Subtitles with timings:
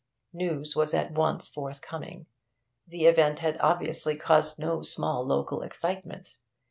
[0.33, 2.25] News was at once forthcoming;
[2.87, 6.39] the event had obviously caused no small local excitement.